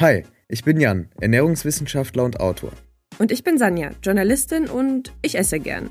Hi, 0.00 0.24
ich 0.48 0.64
bin 0.64 0.80
Jan, 0.80 1.10
Ernährungswissenschaftler 1.20 2.24
und 2.24 2.40
Autor. 2.40 2.72
Und 3.18 3.30
ich 3.30 3.44
bin 3.44 3.58
Sanja, 3.58 3.90
Journalistin 4.02 4.66
und 4.66 5.12
ich 5.20 5.36
esse 5.36 5.60
gern. 5.60 5.90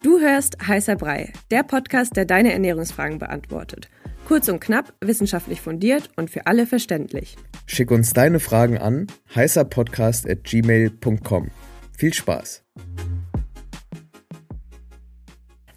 Du 0.00 0.20
hörst 0.20 0.64
Heißer 0.64 0.94
Brei, 0.94 1.32
der 1.50 1.64
Podcast, 1.64 2.14
der 2.14 2.24
deine 2.24 2.52
Ernährungsfragen 2.52 3.18
beantwortet. 3.18 3.88
Kurz 4.28 4.48
und 4.48 4.60
knapp, 4.60 4.94
wissenschaftlich 5.00 5.60
fundiert 5.60 6.08
und 6.14 6.30
für 6.30 6.46
alle 6.46 6.66
verständlich. 6.66 7.34
Schick 7.66 7.90
uns 7.90 8.12
deine 8.12 8.38
Fragen 8.38 8.78
an 8.78 9.08
heißerpodcast.gmail.com. 9.34 11.50
Viel 11.96 12.14
Spaß! 12.14 12.62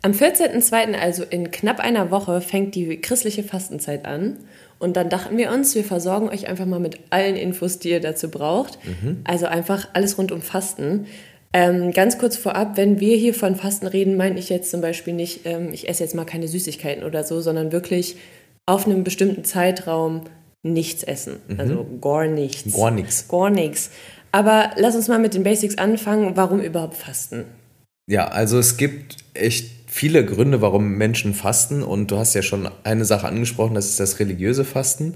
Am 0.04 0.11
14.02., 0.11 0.93
also 0.93 1.23
in 1.23 1.50
knapp 1.50 1.79
einer 1.79 2.11
Woche, 2.11 2.41
fängt 2.41 2.75
die 2.75 3.02
christliche 3.02 3.43
Fastenzeit 3.43 4.05
an. 4.05 4.38
Und 4.82 4.98
dann 4.98 5.09
dachten 5.09 5.38
wir 5.38 5.52
uns, 5.52 5.75
wir 5.75 5.84
versorgen 5.84 6.27
euch 6.29 6.48
einfach 6.48 6.66
mal 6.66 6.79
mit 6.79 7.00
allen 7.11 7.36
Infos, 7.36 7.77
die 7.77 7.91
ihr 7.91 8.00
dazu 8.00 8.30
braucht. 8.30 8.80
Mhm. 8.84 9.22
Also 9.23 9.45
einfach 9.45 9.88
alles 9.94 10.17
rund 10.17 10.31
um 10.31 10.41
Fasten. 10.41 11.05
Ähm, 11.53 11.91
ganz 11.91 12.17
kurz 12.17 12.35
vorab, 12.35 12.77
wenn 12.77 12.99
wir 12.99 13.16
hier 13.16 13.36
von 13.36 13.55
Fasten 13.55 13.86
reden, 13.86 14.17
meine 14.17 14.39
ich 14.39 14.49
jetzt 14.49 14.72
zum 14.72 14.81
Beispiel 14.81 15.13
nicht, 15.13 15.41
ähm, 15.45 15.70
ich 15.72 15.88
esse 15.88 16.02
jetzt 16.03 16.16
mal 16.16 16.25
keine 16.25 16.48
Süßigkeiten 16.48 17.03
oder 17.03 17.23
so, 17.23 17.41
sondern 17.41 17.72
wirklich 17.72 18.16
auf 18.66 18.88
einem 18.88 19.03
bestimmten 19.03 19.44
Zeitraum 19.44 20.22
nichts 20.63 21.03
essen. 21.03 21.38
Mhm. 21.48 21.59
Also 21.59 21.86
gar 22.02 22.25
nichts. 22.25 22.73
Gar 22.75 22.91
nichts. 22.91 23.27
Gar 23.27 23.50
nichts. 23.52 23.91
Aber 24.31 24.72
lass 24.77 24.95
uns 24.95 25.08
mal 25.09 25.20
mit 25.20 25.36
den 25.36 25.44
Basics 25.44 25.77
anfangen. 25.77 26.31
Warum 26.36 26.59
überhaupt 26.59 26.95
Fasten? 26.95 27.45
Ja, 28.08 28.30
also 28.30 28.58
es 28.58 28.77
gibt 28.77 29.17
echt 29.36 29.80
viele 29.91 30.26
Gründe, 30.26 30.62
warum 30.62 30.94
Menschen 30.94 31.34
fasten. 31.34 31.84
Und 31.84 32.12
du 32.12 32.18
hast 32.18 32.34
ja 32.34 32.41
schon 32.41 32.70
eine 32.84 33.04
Sache 33.04 33.27
angesprochen, 33.27 33.76
das 33.76 33.90
ist 33.90 34.00
das 34.00 34.20
religiöse 34.20 34.64
Fasten. 34.64 35.16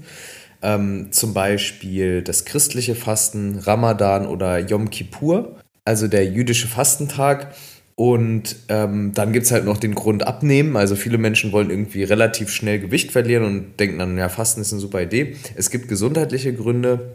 Ähm, 0.62 1.08
zum 1.10 1.32
Beispiel 1.32 2.22
das 2.22 2.44
christliche 2.44 2.94
Fasten, 2.94 3.58
Ramadan 3.58 4.26
oder 4.26 4.58
Yom 4.58 4.90
Kippur, 4.90 5.56
also 5.84 6.08
der 6.08 6.26
jüdische 6.26 6.68
Fastentag. 6.68 7.54
Und 7.94 8.56
ähm, 8.68 9.12
dann 9.14 9.32
gibt 9.32 9.46
es 9.46 9.52
halt 9.52 9.64
noch 9.64 9.78
den 9.78 9.94
Grund 9.94 10.26
abnehmen. 10.26 10.76
Also 10.76 10.94
viele 10.94 11.16
Menschen 11.16 11.52
wollen 11.52 11.70
irgendwie 11.70 12.04
relativ 12.04 12.50
schnell 12.50 12.78
Gewicht 12.78 13.12
verlieren 13.12 13.44
und 13.44 13.80
denken 13.80 13.98
dann, 13.98 14.18
ja, 14.18 14.28
Fasten 14.28 14.60
ist 14.60 14.72
eine 14.72 14.80
super 14.80 15.00
Idee. 15.00 15.36
Es 15.54 15.70
gibt 15.70 15.88
gesundheitliche 15.88 16.52
Gründe. 16.52 17.14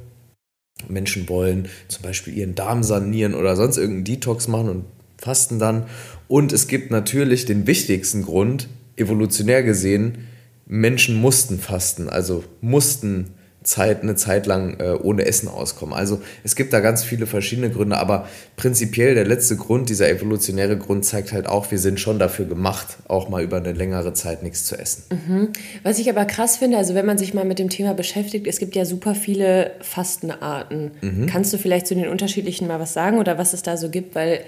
Menschen 0.87 1.29
wollen 1.29 1.69
zum 1.87 2.01
Beispiel 2.01 2.35
ihren 2.35 2.55
Darm 2.55 2.81
sanieren 2.81 3.35
oder 3.35 3.55
sonst 3.55 3.77
irgendeinen 3.77 4.05
Detox 4.05 4.47
machen 4.47 4.69
und 4.69 4.85
fasten 5.21 5.59
dann. 5.59 5.85
Und 6.31 6.53
es 6.53 6.69
gibt 6.69 6.91
natürlich 6.91 7.43
den 7.43 7.67
wichtigsten 7.67 8.23
Grund, 8.23 8.69
evolutionär 8.95 9.63
gesehen, 9.63 10.29
Menschen 10.65 11.15
mussten 11.15 11.59
fasten, 11.59 12.07
also 12.07 12.45
mussten 12.61 13.33
Zeit, 13.63 14.01
eine 14.01 14.15
Zeit 14.15 14.45
lang 14.45 14.79
äh, 14.79 14.93
ohne 14.93 15.25
Essen 15.25 15.49
auskommen. 15.49 15.93
Also 15.93 16.21
es 16.45 16.55
gibt 16.55 16.71
da 16.71 16.79
ganz 16.79 17.03
viele 17.03 17.27
verschiedene 17.27 17.69
Gründe, 17.69 17.97
aber 17.97 18.29
prinzipiell 18.55 19.13
der 19.13 19.25
letzte 19.25 19.57
Grund, 19.57 19.89
dieser 19.89 20.09
evolutionäre 20.09 20.77
Grund 20.77 21.03
zeigt 21.03 21.33
halt 21.33 21.47
auch, 21.47 21.69
wir 21.69 21.79
sind 21.79 21.99
schon 21.99 22.17
dafür 22.17 22.45
gemacht, 22.45 22.99
auch 23.09 23.27
mal 23.27 23.43
über 23.43 23.57
eine 23.57 23.73
längere 23.73 24.13
Zeit 24.13 24.41
nichts 24.41 24.63
zu 24.63 24.79
essen. 24.79 25.03
Mhm. 25.09 25.49
Was 25.83 25.99
ich 25.99 26.09
aber 26.09 26.23
krass 26.23 26.55
finde, 26.55 26.77
also 26.77 26.95
wenn 26.95 27.05
man 27.05 27.17
sich 27.17 27.33
mal 27.33 27.43
mit 27.43 27.59
dem 27.59 27.69
Thema 27.69 27.93
beschäftigt, 27.93 28.47
es 28.47 28.57
gibt 28.57 28.77
ja 28.77 28.85
super 28.85 29.15
viele 29.15 29.71
Fastenarten. 29.81 30.91
Mhm. 31.01 31.25
Kannst 31.25 31.51
du 31.51 31.57
vielleicht 31.57 31.87
zu 31.87 31.93
den 31.93 32.07
unterschiedlichen 32.07 32.69
mal 32.69 32.79
was 32.79 32.93
sagen 32.93 33.19
oder 33.19 33.37
was 33.37 33.51
es 33.51 33.63
da 33.63 33.75
so 33.75 33.89
gibt? 33.89 34.15
Weil 34.15 34.39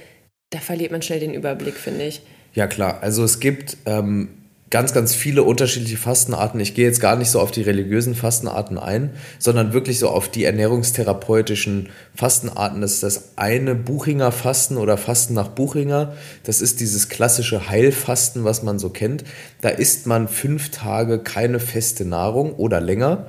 da 0.53 0.59
verliert 0.59 0.91
man 0.91 1.01
schnell 1.01 1.19
den 1.19 1.33
Überblick, 1.33 1.75
finde 1.75 2.05
ich. 2.05 2.21
Ja, 2.53 2.67
klar. 2.67 2.99
Also 3.01 3.23
es 3.23 3.39
gibt 3.39 3.77
ähm, 3.87 4.29
ganz, 4.69 4.93
ganz 4.93 5.15
viele 5.15 5.41
unterschiedliche 5.41 5.97
Fastenarten. 5.97 6.59
Ich 6.59 6.75
gehe 6.75 6.85
jetzt 6.85 6.99
gar 6.99 7.15
nicht 7.15 7.31
so 7.31 7.39
auf 7.39 7.49
die 7.49 7.63
religiösen 7.63 8.13
Fastenarten 8.13 8.77
ein, 8.77 9.09
sondern 9.39 9.73
wirklich 9.73 9.97
so 9.97 10.09
auf 10.09 10.29
die 10.29 10.43
ernährungstherapeutischen 10.43 11.89
Fastenarten. 12.15 12.81
Das 12.81 12.93
ist 12.93 13.03
das 13.03 13.29
eine 13.35 13.73
Buchinger 13.73 14.31
Fasten 14.31 14.77
oder 14.77 14.97
Fasten 14.97 15.33
nach 15.33 15.47
Buchinger. 15.47 16.13
Das 16.43 16.61
ist 16.61 16.79
dieses 16.79 17.09
klassische 17.09 17.69
Heilfasten, 17.69 18.43
was 18.43 18.61
man 18.61 18.77
so 18.77 18.89
kennt. 18.89 19.23
Da 19.61 19.69
isst 19.69 20.05
man 20.05 20.27
fünf 20.27 20.69
Tage 20.69 21.17
keine 21.17 21.59
feste 21.59 22.05
Nahrung 22.05 22.53
oder 22.53 22.79
länger. 22.79 23.25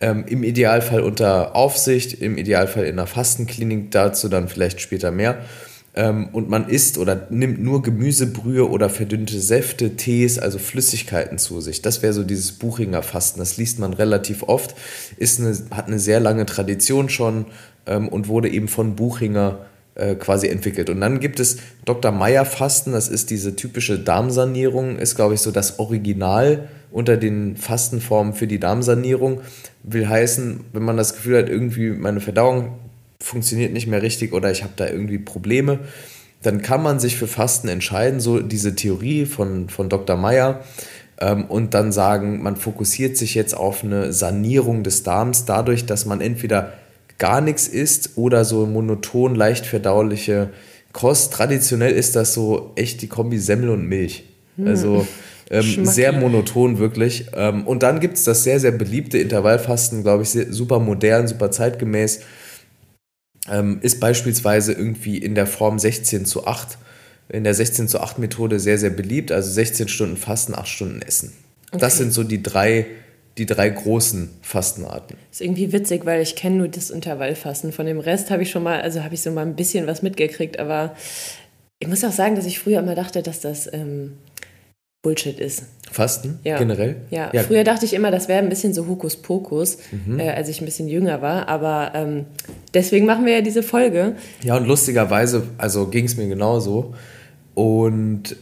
Ähm, 0.00 0.24
Im 0.26 0.42
Idealfall 0.42 1.02
unter 1.02 1.54
Aufsicht, 1.54 2.14
im 2.14 2.38
Idealfall 2.38 2.84
in 2.84 2.98
einer 2.98 3.06
Fastenklinik, 3.06 3.90
dazu 3.90 4.28
dann 4.28 4.48
vielleicht 4.48 4.80
später 4.80 5.10
mehr 5.10 5.38
ähm, 5.94 6.28
und 6.32 6.48
man 6.48 6.68
isst 6.68 6.96
oder 6.98 7.26
nimmt 7.30 7.62
nur 7.62 7.82
Gemüsebrühe 7.82 8.68
oder 8.68 8.88
verdünnte 8.88 9.40
Säfte, 9.40 9.96
Tees, 9.96 10.38
also 10.38 10.58
Flüssigkeiten 10.58 11.38
zu 11.38 11.60
sich. 11.60 11.82
Das 11.82 12.02
wäre 12.02 12.12
so 12.12 12.24
dieses 12.24 12.52
Buchinger 12.52 13.02
Fasten. 13.02 13.40
Das 13.40 13.56
liest 13.56 13.78
man 13.78 13.92
relativ 13.92 14.42
oft, 14.44 14.74
ist 15.18 15.40
eine, 15.40 15.56
hat 15.70 15.88
eine 15.88 15.98
sehr 15.98 16.20
lange 16.20 16.46
Tradition 16.46 17.08
schon 17.08 17.46
ähm, 17.86 18.08
und 18.08 18.28
wurde 18.28 18.48
eben 18.48 18.68
von 18.68 18.96
Buchinger 18.96 19.66
äh, 19.94 20.14
quasi 20.14 20.48
entwickelt. 20.48 20.88
Und 20.88 21.00
dann 21.00 21.20
gibt 21.20 21.38
es 21.40 21.58
Dr. 21.84 22.10
Meyer 22.10 22.46
Fasten, 22.46 22.92
das 22.92 23.08
ist 23.08 23.28
diese 23.28 23.56
typische 23.56 23.98
Darmsanierung, 23.98 24.96
ist 24.96 25.16
glaube 25.16 25.34
ich 25.34 25.40
so 25.40 25.50
das 25.50 25.78
Original 25.78 26.68
unter 26.90 27.18
den 27.18 27.56
Fastenformen 27.56 28.32
für 28.32 28.46
die 28.46 28.58
Darmsanierung. 28.58 29.42
Will 29.82 30.08
heißen, 30.08 30.60
wenn 30.72 30.82
man 30.82 30.96
das 30.96 31.14
Gefühl 31.14 31.38
hat, 31.38 31.50
irgendwie 31.50 31.90
meine 31.90 32.20
Verdauung 32.20 32.78
funktioniert 33.22 33.72
nicht 33.72 33.86
mehr 33.86 34.02
richtig 34.02 34.32
oder 34.32 34.50
ich 34.50 34.62
habe 34.62 34.72
da 34.76 34.88
irgendwie 34.88 35.18
Probleme, 35.18 35.80
dann 36.42 36.60
kann 36.60 36.82
man 36.82 36.98
sich 36.98 37.16
für 37.16 37.26
Fasten 37.28 37.68
entscheiden, 37.68 38.20
so 38.20 38.40
diese 38.40 38.74
Theorie 38.74 39.26
von, 39.26 39.68
von 39.68 39.88
Dr. 39.88 40.16
Meyer, 40.16 40.60
ähm, 41.22 41.44
und 41.44 41.74
dann 41.74 41.92
sagen, 41.92 42.42
man 42.42 42.56
fokussiert 42.56 43.16
sich 43.16 43.34
jetzt 43.34 43.56
auf 43.56 43.84
eine 43.84 44.12
Sanierung 44.12 44.82
des 44.82 45.04
Darms 45.04 45.44
dadurch, 45.44 45.86
dass 45.86 46.04
man 46.04 46.20
entweder 46.20 46.72
gar 47.18 47.40
nichts 47.40 47.68
isst 47.68 48.10
oder 48.16 48.44
so 48.44 48.66
monoton, 48.66 49.36
leicht 49.36 49.64
verdauliche 49.64 50.50
Kost. 50.92 51.32
Traditionell 51.32 51.92
ist 51.92 52.16
das 52.16 52.34
so 52.34 52.72
echt 52.74 53.02
die 53.02 53.06
Kombi 53.06 53.38
Semmel 53.38 53.70
und 53.70 53.86
Milch. 53.86 54.24
Hm. 54.56 54.66
Also 54.66 55.06
ähm, 55.50 55.84
sehr 55.86 56.12
monoton 56.12 56.78
wirklich. 56.78 57.26
Ähm, 57.34 57.66
und 57.66 57.84
dann 57.84 58.00
gibt 58.00 58.16
es 58.16 58.24
das 58.24 58.42
sehr, 58.42 58.58
sehr 58.58 58.72
beliebte 58.72 59.18
Intervallfasten, 59.18 60.02
glaube 60.02 60.24
ich, 60.24 60.30
super 60.50 60.80
modern, 60.80 61.28
super 61.28 61.52
zeitgemäß 61.52 62.20
ähm, 63.50 63.78
ist 63.82 64.00
beispielsweise 64.00 64.72
irgendwie 64.72 65.18
in 65.18 65.34
der 65.34 65.46
Form 65.46 65.78
16 65.78 66.24
zu 66.24 66.46
8, 66.46 66.78
in 67.28 67.44
der 67.44 67.54
16 67.54 67.88
zu 67.88 68.00
8 68.00 68.18
Methode 68.18 68.60
sehr, 68.60 68.78
sehr 68.78 68.90
beliebt. 68.90 69.32
Also 69.32 69.50
16 69.50 69.88
Stunden 69.88 70.16
Fasten, 70.16 70.54
8 70.54 70.68
Stunden 70.68 71.02
Essen. 71.02 71.32
Okay. 71.70 71.80
Das 71.80 71.98
sind 71.98 72.12
so 72.12 72.22
die 72.22 72.42
drei, 72.42 72.86
die 73.38 73.46
drei 73.46 73.70
großen 73.70 74.30
Fastenarten. 74.42 75.16
ist 75.30 75.40
irgendwie 75.40 75.72
witzig, 75.72 76.04
weil 76.04 76.20
ich 76.20 76.36
kenne 76.36 76.56
nur 76.56 76.68
das 76.68 76.90
Intervallfasten. 76.90 77.72
Von 77.72 77.86
dem 77.86 77.98
Rest 77.98 78.30
habe 78.30 78.42
ich 78.42 78.50
schon 78.50 78.62
mal, 78.62 78.80
also 78.82 79.02
habe 79.02 79.14
ich 79.14 79.22
so 79.22 79.30
mal 79.30 79.46
ein 79.46 79.56
bisschen 79.56 79.86
was 79.86 80.02
mitgekriegt, 80.02 80.58
aber 80.58 80.94
ich 81.78 81.88
muss 81.88 82.04
auch 82.04 82.12
sagen, 82.12 82.36
dass 82.36 82.46
ich 82.46 82.58
früher 82.58 82.80
immer 82.80 82.94
dachte, 82.94 83.22
dass 83.22 83.40
das 83.40 83.72
ähm, 83.72 84.18
Bullshit 85.02 85.38
ist. 85.40 85.64
Fasten 85.90 86.38
ja. 86.44 86.58
generell? 86.58 86.96
Ja. 87.10 87.30
ja. 87.32 87.42
früher 87.42 87.64
dachte 87.64 87.84
ich 87.84 87.92
immer, 87.92 88.10
das 88.10 88.28
wäre 88.28 88.38
ein 88.38 88.48
bisschen 88.48 88.72
so 88.72 88.86
Hokuspokus, 88.86 89.78
mhm. 89.90 90.20
äh, 90.20 90.30
als 90.30 90.48
ich 90.48 90.60
ein 90.60 90.64
bisschen 90.64 90.88
jünger 90.88 91.20
war. 91.20 91.48
Aber 91.48 91.92
ähm, 91.94 92.24
deswegen 92.72 93.04
machen 93.04 93.26
wir 93.26 93.34
ja 93.34 93.40
diese 93.40 93.62
Folge. 93.62 94.14
Ja, 94.44 94.56
und 94.56 94.66
lustigerweise, 94.66 95.42
also 95.58 95.88
ging 95.88 96.04
es 96.04 96.16
mir 96.16 96.28
genauso. 96.28 96.94
Und 97.54 98.36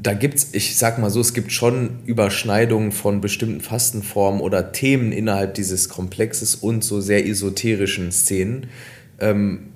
da 0.00 0.14
gibt 0.14 0.36
es, 0.36 0.54
ich 0.54 0.76
sag 0.76 0.98
mal 0.98 1.10
so, 1.10 1.20
es 1.20 1.34
gibt 1.34 1.50
schon 1.50 1.98
Überschneidungen 2.06 2.92
von 2.92 3.20
bestimmten 3.20 3.60
Fastenformen 3.60 4.40
oder 4.40 4.70
Themen 4.70 5.10
innerhalb 5.10 5.54
dieses 5.54 5.88
Komplexes 5.88 6.54
und 6.54 6.84
so 6.84 7.00
sehr 7.00 7.26
esoterischen 7.26 8.12
Szenen. 8.12 8.68
Ähm, 9.18 9.70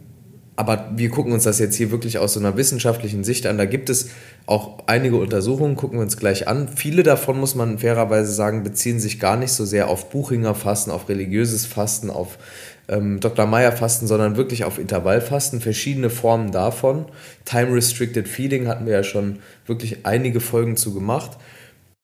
aber 0.61 0.91
wir 0.95 1.09
gucken 1.09 1.33
uns 1.33 1.45
das 1.45 1.59
jetzt 1.59 1.77
hier 1.77 1.91
wirklich 1.91 2.19
aus 2.19 2.35
so 2.35 2.41
einer 2.41 2.55
wissenschaftlichen 2.55 3.25
Sicht 3.25 3.47
an. 3.47 3.57
Da 3.57 3.65
gibt 3.65 3.89
es 3.89 4.11
auch 4.45 4.81
einige 4.87 5.17
Untersuchungen, 5.17 5.75
gucken 5.75 5.99
wir 5.99 6.03
uns 6.03 6.19
gleich 6.19 6.49
an. 6.49 6.69
Viele 6.69 7.03
davon, 7.03 7.41
muss 7.41 7.55
man 7.55 7.79
fairerweise 7.79 8.31
sagen, 8.31 8.63
beziehen 8.63 9.01
sich 9.01 9.19
gar 9.19 9.39
nicht 9.39 9.53
so 9.53 9.65
sehr 9.65 9.89
auf 9.89 10.11
Buchinger 10.11 10.55
Fasten, 10.55 10.91
auf 10.91 11.09
religiöses 11.09 11.65
Fasten, 11.65 12.11
auf 12.11 12.37
ähm, 12.91 13.21
Dr. 13.21 13.47
Meyer 13.47 13.73
Fasten, 13.73 14.07
sondern 14.07 14.37
wirklich 14.37 14.65
auf 14.65 14.79
Intervallfasten, 14.79 15.63
verschiedene 15.63 16.11
Formen 16.11 16.53
davon. 16.53 17.07
Time 17.47 17.75
Restricted 17.75 18.29
Feeding 18.29 18.69
hatten 18.69 18.85
wir 18.85 18.93
ja 18.93 19.03
schon 19.03 19.39
wirklich 19.65 20.05
einige 20.05 20.41
Folgen 20.41 20.77
zu 20.77 20.93
gemacht. 20.93 21.39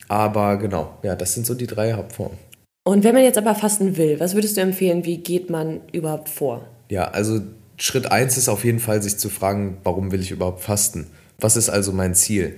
Aber 0.09 0.57
genau, 0.57 0.97
ja, 1.03 1.15
das 1.15 1.35
sind 1.35 1.45
so 1.45 1.53
die 1.53 1.67
drei 1.67 1.93
Hauptformen. 1.93 2.39
Und 2.85 3.05
wenn 3.05 3.15
man 3.15 3.23
jetzt 3.23 3.37
aber 3.37 3.55
fasten 3.55 3.99
will, 3.99 4.19
was 4.19 4.35
würdest 4.35 4.57
du 4.57 4.63
empfehlen, 4.63 5.05
wie 5.05 5.19
geht 5.19 5.51
man 5.51 5.83
überhaupt 5.93 6.31
vor? 6.31 6.65
Ja, 6.89 7.09
also 7.09 7.43
Schritt 7.77 8.11
eins 8.11 8.37
ist 8.37 8.49
auf 8.49 8.65
jeden 8.65 8.81
Fall, 8.81 9.03
sich 9.03 9.19
zu 9.19 9.29
fragen, 9.29 9.79
warum 9.85 10.13
will 10.13 10.21
ich 10.21 10.31
überhaupt 10.31 10.63
fasten? 10.63 11.07
Was 11.39 11.57
ist 11.57 11.69
also 11.69 11.93
mein 11.93 12.15
Ziel? 12.15 12.57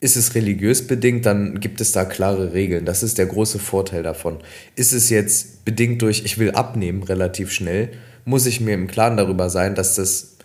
Ist 0.00 0.16
es 0.16 0.34
religiös 0.34 0.86
bedingt, 0.86 1.26
dann 1.26 1.60
gibt 1.60 1.80
es 1.80 1.92
da 1.92 2.04
klare 2.04 2.52
Regeln. 2.52 2.86
Das 2.86 3.02
ist 3.02 3.18
der 3.18 3.26
große 3.26 3.58
Vorteil 3.58 4.02
davon. 4.02 4.38
Ist 4.76 4.92
es 4.92 5.10
jetzt 5.10 5.64
bedingt 5.64 6.00
durch, 6.02 6.24
ich 6.24 6.38
will 6.38 6.52
abnehmen 6.52 7.02
relativ 7.02 7.52
schnell, 7.52 7.90
muss 8.24 8.46
ich 8.46 8.60
mir 8.60 8.74
im 8.74 8.86
Klaren 8.86 9.16
darüber 9.16 9.50
sein, 9.50 9.74
dass 9.74 9.96
das 9.96 10.36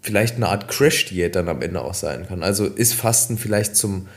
vielleicht 0.00 0.36
eine 0.36 0.48
Art 0.48 0.68
Crash-Diät 0.68 1.36
dann 1.36 1.48
am 1.48 1.62
Ende 1.62 1.82
auch 1.82 1.94
sein 1.94 2.26
kann. 2.26 2.42
Also 2.42 2.66
ist 2.66 2.94
Fasten 2.94 3.38
vielleicht 3.38 3.76
zum 3.76 4.08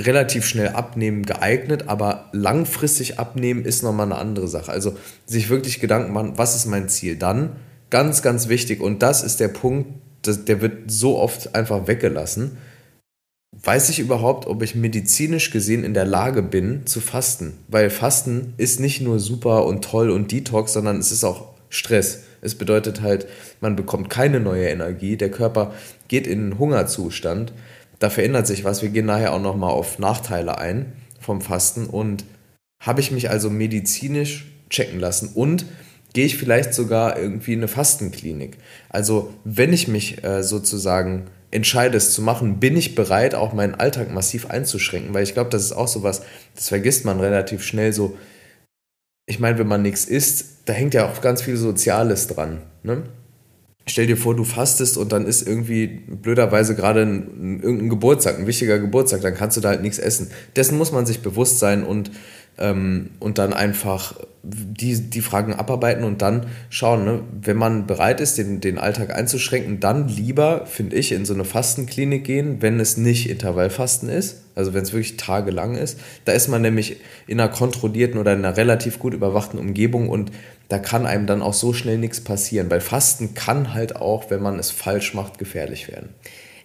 relativ 0.00 0.46
schnell 0.46 0.68
abnehmen 0.68 1.24
geeignet, 1.24 1.84
aber 1.88 2.28
langfristig 2.32 3.18
abnehmen 3.18 3.64
ist 3.64 3.82
nochmal 3.82 4.06
eine 4.06 4.16
andere 4.16 4.48
Sache. 4.48 4.70
Also 4.70 4.96
sich 5.26 5.48
wirklich 5.48 5.80
Gedanken 5.80 6.12
machen, 6.12 6.32
was 6.36 6.54
ist 6.54 6.66
mein 6.66 6.88
Ziel? 6.88 7.16
Dann 7.16 7.56
ganz, 7.90 8.22
ganz 8.22 8.48
wichtig 8.48 8.80
und 8.80 9.02
das 9.02 9.22
ist 9.22 9.40
der 9.40 9.48
Punkt, 9.48 9.90
der 10.24 10.60
wird 10.60 10.90
so 10.90 11.18
oft 11.18 11.54
einfach 11.54 11.86
weggelassen. 11.86 12.58
Weiß 13.62 13.88
ich 13.88 13.98
überhaupt, 13.98 14.46
ob 14.46 14.62
ich 14.62 14.74
medizinisch 14.74 15.50
gesehen 15.50 15.84
in 15.84 15.94
der 15.94 16.04
Lage 16.04 16.42
bin 16.42 16.86
zu 16.86 17.00
fasten? 17.00 17.54
Weil 17.68 17.90
Fasten 17.90 18.52
ist 18.56 18.78
nicht 18.78 19.00
nur 19.00 19.18
super 19.18 19.64
und 19.64 19.84
toll 19.84 20.10
und 20.10 20.30
Detox, 20.30 20.74
sondern 20.74 20.98
es 20.98 21.12
ist 21.12 21.24
auch 21.24 21.54
Stress. 21.70 22.24
Es 22.40 22.54
bedeutet 22.54 23.00
halt, 23.00 23.26
man 23.60 23.74
bekommt 23.74 24.10
keine 24.10 24.38
neue 24.38 24.68
Energie, 24.68 25.16
der 25.16 25.30
Körper 25.30 25.72
geht 26.08 26.26
in 26.26 26.40
einen 26.40 26.58
Hungerzustand 26.58 27.52
da 27.98 28.10
verändert 28.10 28.46
sich 28.46 28.64
was. 28.64 28.82
Wir 28.82 28.90
gehen 28.90 29.06
nachher 29.06 29.32
auch 29.32 29.40
nochmal 29.40 29.70
auf 29.70 29.98
Nachteile 29.98 30.58
ein 30.58 30.92
vom 31.20 31.40
Fasten. 31.40 31.86
Und 31.86 32.24
habe 32.80 33.00
ich 33.00 33.10
mich 33.10 33.30
also 33.30 33.50
medizinisch 33.50 34.46
checken 34.70 35.00
lassen 35.00 35.30
und 35.34 35.66
gehe 36.18 36.26
ich 36.26 36.36
vielleicht 36.36 36.74
sogar 36.74 37.16
irgendwie 37.16 37.52
in 37.52 37.60
eine 37.60 37.68
Fastenklinik. 37.68 38.56
Also 38.88 39.32
wenn 39.44 39.72
ich 39.72 39.86
mich 39.86 40.24
äh, 40.24 40.42
sozusagen 40.42 41.26
entscheide, 41.52 41.96
es 41.96 42.12
zu 42.12 42.22
machen, 42.22 42.58
bin 42.58 42.76
ich 42.76 42.96
bereit, 42.96 43.36
auch 43.36 43.52
meinen 43.52 43.76
Alltag 43.76 44.12
massiv 44.12 44.46
einzuschränken, 44.50 45.14
weil 45.14 45.22
ich 45.22 45.34
glaube, 45.34 45.50
das 45.50 45.62
ist 45.62 45.70
auch 45.70 45.86
so 45.86 46.02
was, 46.02 46.22
das 46.56 46.70
vergisst 46.70 47.04
man 47.04 47.20
relativ 47.20 47.62
schnell 47.62 47.92
so. 47.92 48.18
Ich 49.26 49.38
meine, 49.38 49.60
wenn 49.60 49.68
man 49.68 49.82
nichts 49.82 50.06
isst, 50.06 50.62
da 50.64 50.72
hängt 50.72 50.92
ja 50.92 51.08
auch 51.08 51.20
ganz 51.20 51.40
viel 51.40 51.56
Soziales 51.56 52.26
dran. 52.26 52.62
Ne? 52.82 53.04
stell 53.86 54.06
dir 54.06 54.16
vor, 54.16 54.34
du 54.34 54.44
fastest 54.44 54.96
und 54.98 55.12
dann 55.12 55.24
ist 55.24 55.46
irgendwie 55.46 55.86
blöderweise 55.86 56.74
gerade 56.74 57.02
ein, 57.02 57.60
irgendein 57.62 57.88
Geburtstag, 57.88 58.38
ein 58.38 58.46
wichtiger 58.46 58.78
Geburtstag, 58.78 59.20
dann 59.22 59.34
kannst 59.34 59.56
du 59.56 59.60
da 59.60 59.70
halt 59.70 59.82
nichts 59.82 59.98
essen. 59.98 60.30
Dessen 60.56 60.76
muss 60.76 60.92
man 60.92 61.06
sich 61.06 61.20
bewusst 61.20 61.58
sein 61.58 61.84
und, 61.84 62.10
ähm, 62.58 63.10
und 63.20 63.38
dann 63.38 63.52
einfach 63.52 64.14
die, 64.42 65.10
die 65.10 65.20
Fragen 65.20 65.52
abarbeiten 65.52 66.04
und 66.04 66.22
dann 66.22 66.46
schauen, 66.70 67.04
ne? 67.04 67.22
wenn 67.42 67.56
man 67.56 67.86
bereit 67.86 68.20
ist, 68.20 68.38
den, 68.38 68.60
den 68.60 68.78
Alltag 68.78 69.14
einzuschränken, 69.14 69.80
dann 69.80 70.08
lieber, 70.08 70.64
finde 70.66 70.96
ich, 70.96 71.12
in 71.12 71.24
so 71.24 71.34
eine 71.34 71.44
Fastenklinik 71.44 72.24
gehen, 72.24 72.62
wenn 72.62 72.80
es 72.80 72.96
nicht 72.96 73.28
Intervallfasten 73.28 74.08
ist, 74.08 74.42
also 74.54 74.74
wenn 74.74 74.82
es 74.82 74.92
wirklich 74.92 75.16
tagelang 75.16 75.74
ist. 75.74 75.98
Da 76.24 76.32
ist 76.32 76.48
man 76.48 76.62
nämlich 76.62 76.98
in 77.26 77.40
einer 77.40 77.50
kontrollierten 77.50 78.18
oder 78.18 78.32
in 78.32 78.44
einer 78.44 78.56
relativ 78.56 78.98
gut 78.98 79.12
überwachten 79.12 79.58
Umgebung 79.58 80.08
und 80.08 80.30
da 80.68 80.78
kann 80.78 81.06
einem 81.06 81.26
dann 81.26 81.42
auch 81.42 81.54
so 81.54 81.72
schnell 81.72 81.98
nichts 81.98 82.20
passieren, 82.20 82.70
weil 82.70 82.80
Fasten 82.80 83.34
kann 83.34 83.74
halt 83.74 83.96
auch, 83.96 84.30
wenn 84.30 84.42
man 84.42 84.58
es 84.58 84.70
falsch 84.70 85.14
macht, 85.14 85.38
gefährlich 85.38 85.88
werden. 85.88 86.10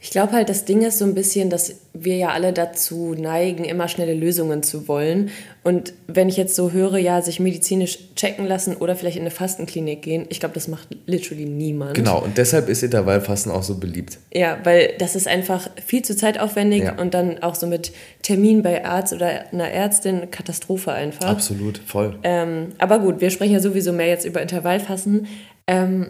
Ich 0.04 0.12
glaube 0.12 0.34
halt, 0.34 0.50
das 0.50 0.66
Ding 0.66 0.82
ist 0.82 0.98
so 0.98 1.06
ein 1.06 1.16
bisschen, 1.16 1.50
dass 1.50 1.76
wir 1.94 2.18
ja 2.18 2.32
alle 2.32 2.52
dazu 2.52 3.16
neigen, 3.18 3.64
immer 3.64 3.88
schnelle 3.88 4.14
Lösungen 4.14 4.62
zu 4.62 4.90
wollen. 4.90 5.30
Und 5.64 5.94
wenn 6.08 6.28
ich 6.28 6.36
jetzt 6.36 6.58
so 6.58 6.74
höre, 6.74 6.98
ja, 6.98 7.22
sich 7.22 7.40
medizinisch 7.40 8.00
checken 8.14 8.46
lassen 8.46 8.76
oder 8.76 8.98
vielleicht 8.98 9.16
in 9.16 9.22
eine 9.22 9.32
Fastenklinik 9.32 10.02
gehen, 10.02 10.26
ich 10.28 10.42
glaube, 10.42 10.56
das 10.56 10.68
macht 10.68 10.90
literally 11.06 11.46
niemand. 11.46 11.94
Genau, 11.94 12.22
und 12.22 12.38
deshalb 12.38 12.68
ist 12.68 12.84
Intervallfasten 12.84 13.50
auch 13.50 13.64
so 13.64 13.78
beliebt. 13.78 14.18
Ja, 14.34 14.58
weil 14.66 14.94
das 15.00 15.16
ist 15.16 15.26
einfach 15.26 15.70
viel 15.86 16.02
zu 16.02 16.18
zeitaufwendig 16.18 16.84
ja. 16.84 17.00
und 17.00 17.14
dann 17.14 17.42
auch 17.42 17.56
so 17.56 17.66
mit 17.66 17.94
Termin 18.24 18.62
bei 18.62 18.84
Arzt 18.84 19.14
oder 19.14 19.54
einer 19.54 19.70
Ärztin, 19.70 20.30
Katastrophe 20.32 20.92
einfach. 20.92 21.30
Absolut, 21.30 21.78
voll. 21.78 22.20
Ähm, 22.24 22.74
aber 22.78 23.00
gut, 23.00 23.22
wir 23.22 23.30
sprechen 23.30 23.54
ja 23.54 23.62
sowieso 23.62 23.94
mehr 23.94 24.08
jetzt 24.08 24.26
über 24.26 24.42
Intervallfasten. 24.42 25.28
Ähm, 25.66 26.08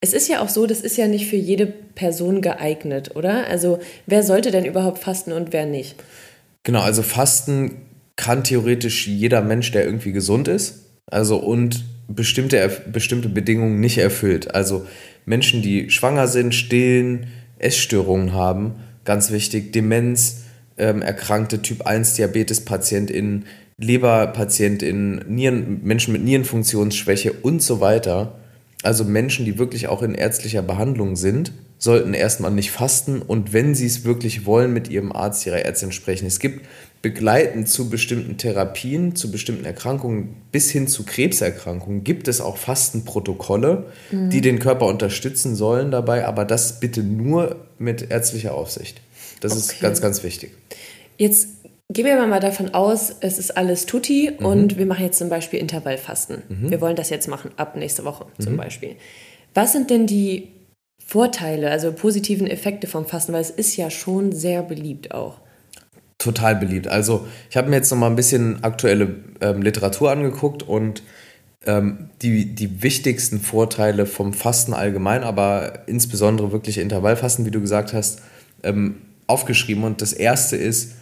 es 0.00 0.12
ist 0.12 0.28
ja 0.28 0.40
auch 0.40 0.48
so, 0.48 0.66
das 0.66 0.80
ist 0.80 0.96
ja 0.96 1.08
nicht 1.08 1.26
für 1.28 1.36
jede 1.36 1.66
Person 1.66 2.40
geeignet, 2.40 3.16
oder? 3.16 3.46
Also 3.48 3.80
wer 4.06 4.22
sollte 4.22 4.50
denn 4.50 4.64
überhaupt 4.64 4.98
fasten 4.98 5.32
und 5.32 5.52
wer 5.52 5.66
nicht? 5.66 5.96
Genau, 6.62 6.80
also 6.80 7.02
Fasten 7.02 7.82
kann 8.16 8.44
theoretisch 8.44 9.08
jeder 9.08 9.42
Mensch, 9.42 9.72
der 9.72 9.84
irgendwie 9.84 10.12
gesund 10.12 10.48
ist, 10.48 10.84
also 11.06 11.36
und 11.38 11.84
bestimmte, 12.08 12.82
bestimmte 12.92 13.28
Bedingungen 13.28 13.80
nicht 13.80 13.98
erfüllt. 13.98 14.54
Also 14.54 14.86
Menschen, 15.24 15.62
die 15.62 15.90
schwanger 15.90 16.28
sind, 16.28 16.54
stillen, 16.54 17.28
Essstörungen 17.58 18.32
haben, 18.32 18.74
ganz 19.04 19.30
wichtig, 19.30 19.72
Demenz, 19.72 20.42
ähm, 20.76 21.02
erkrankte 21.02 21.60
Typ 21.60 21.86
1 21.86 22.14
Diabetes-PatientInnen, 22.14 23.46
Leberpatientinnen, 23.78 25.24
Nieren, 25.28 25.80
Menschen 25.82 26.12
mit 26.12 26.22
Nierenfunktionsschwäche 26.22 27.32
und 27.32 27.62
so 27.62 27.80
weiter 27.80 28.37
also 28.82 29.04
Menschen, 29.04 29.44
die 29.44 29.58
wirklich 29.58 29.88
auch 29.88 30.02
in 30.02 30.14
ärztlicher 30.14 30.62
Behandlung 30.62 31.16
sind, 31.16 31.52
sollten 31.78 32.14
erstmal 32.14 32.50
nicht 32.50 32.72
fasten 32.72 33.22
und 33.22 33.52
wenn 33.52 33.74
sie 33.74 33.86
es 33.86 34.04
wirklich 34.04 34.46
wollen, 34.46 34.72
mit 34.72 34.88
ihrem 34.88 35.12
Arzt, 35.12 35.46
ihrer 35.46 35.64
Ärztin 35.64 35.92
sprechen. 35.92 36.26
Es 36.26 36.40
gibt 36.40 36.66
begleitend 37.02 37.68
zu 37.68 37.88
bestimmten 37.88 38.36
Therapien, 38.36 39.14
zu 39.14 39.30
bestimmten 39.30 39.64
Erkrankungen 39.64 40.34
bis 40.50 40.70
hin 40.70 40.88
zu 40.88 41.04
Krebserkrankungen 41.04 42.02
gibt 42.02 42.26
es 42.26 42.40
auch 42.40 42.56
Fastenprotokolle, 42.56 43.86
mhm. 44.10 44.30
die 44.30 44.40
den 44.40 44.58
Körper 44.58 44.86
unterstützen 44.86 45.54
sollen 45.54 45.92
dabei, 45.92 46.26
aber 46.26 46.44
das 46.44 46.80
bitte 46.80 47.04
nur 47.04 47.56
mit 47.78 48.10
ärztlicher 48.10 48.54
Aufsicht. 48.54 49.00
Das 49.40 49.52
okay. 49.52 49.60
ist 49.60 49.80
ganz, 49.80 50.00
ganz 50.00 50.24
wichtig. 50.24 50.50
Jetzt 51.16 51.48
Gehen 51.90 52.04
wir 52.04 52.26
mal 52.26 52.38
davon 52.38 52.74
aus, 52.74 53.14
es 53.20 53.38
ist 53.38 53.56
alles 53.56 53.86
tutti 53.86 54.30
mhm. 54.38 54.44
und 54.44 54.78
wir 54.78 54.84
machen 54.84 55.04
jetzt 55.04 55.18
zum 55.18 55.30
Beispiel 55.30 55.58
Intervallfasten. 55.58 56.42
Mhm. 56.48 56.70
Wir 56.70 56.82
wollen 56.82 56.96
das 56.96 57.08
jetzt 57.08 57.28
machen, 57.28 57.50
ab 57.56 57.76
nächste 57.76 58.04
Woche 58.04 58.26
zum 58.38 58.52
mhm. 58.52 58.56
Beispiel. 58.58 58.96
Was 59.54 59.72
sind 59.72 59.88
denn 59.88 60.06
die 60.06 60.48
Vorteile, 61.02 61.70
also 61.70 61.92
positiven 61.92 62.46
Effekte 62.46 62.86
vom 62.86 63.06
Fasten? 63.06 63.32
Weil 63.32 63.40
es 63.40 63.48
ist 63.48 63.76
ja 63.76 63.88
schon 63.88 64.32
sehr 64.32 64.62
beliebt 64.62 65.14
auch. 65.14 65.40
Total 66.18 66.56
beliebt. 66.56 66.88
Also 66.88 67.26
ich 67.48 67.56
habe 67.56 67.70
mir 67.70 67.76
jetzt 67.76 67.90
noch 67.90 67.96
mal 67.96 68.08
ein 68.08 68.16
bisschen 68.16 68.62
aktuelle 68.62 69.14
ähm, 69.40 69.62
Literatur 69.62 70.10
angeguckt 70.10 70.62
und 70.62 71.02
ähm, 71.64 72.10
die, 72.20 72.54
die 72.54 72.82
wichtigsten 72.82 73.40
Vorteile 73.40 74.04
vom 74.04 74.34
Fasten 74.34 74.74
allgemein, 74.74 75.22
aber 75.22 75.84
insbesondere 75.86 76.52
wirklich 76.52 76.76
Intervallfasten, 76.76 77.46
wie 77.46 77.50
du 77.50 77.62
gesagt 77.62 77.94
hast, 77.94 78.20
ähm, 78.62 78.96
aufgeschrieben. 79.26 79.84
Und 79.84 80.02
das 80.02 80.12
erste 80.12 80.56
ist, 80.56 80.92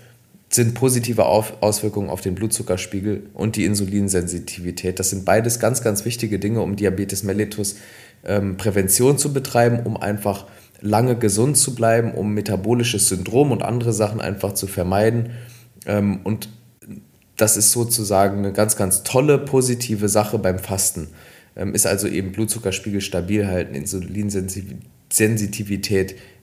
sind 0.49 0.75
positive 0.75 1.27
Auswirkungen 1.27 2.09
auf 2.09 2.21
den 2.21 2.35
Blutzuckerspiegel 2.35 3.25
und 3.35 3.57
die 3.57 3.65
Insulinsensitivität. 3.65 4.99
Das 4.99 5.11
sind 5.11 5.25
beides 5.25 5.59
ganz, 5.59 5.83
ganz 5.83 6.05
wichtige 6.05 6.39
Dinge, 6.39 6.63
um 6.63 6.77
Diabetes 6.77 7.25
mellitus 7.25 7.77
ähm, 8.25 8.57
Prävention 8.57 9.19
zu 9.19 9.33
betreiben, 9.33 9.81
um 9.85 9.97
einfach 9.97 10.47
lange 10.81 11.17
gesund 11.17 11.57
zu 11.57 11.75
bleiben, 11.75 12.13
um 12.13 12.33
metabolisches 12.33 13.09
Syndrom 13.09 13.51
und 13.51 13.63
andere 13.63 13.93
Sachen 13.93 14.21
einfach 14.21 14.53
zu 14.53 14.67
vermeiden. 14.67 15.31
Ähm, 15.85 16.21
und 16.23 16.49
das 17.37 17.57
ist 17.57 17.73
sozusagen 17.73 18.39
eine 18.39 18.53
ganz, 18.53 18.77
ganz 18.77 19.03
tolle 19.03 19.39
positive 19.39 20.09
Sache 20.09 20.39
beim 20.39 20.59
Fasten. 20.59 21.09
Ähm, 21.57 21.75
ist 21.75 21.87
also 21.87 22.07
eben 22.07 22.33
Blutzuckerspiegel 22.33 23.01
stabil 23.01 23.47
halten, 23.47 23.75
Insulinsensitivität 23.75 24.96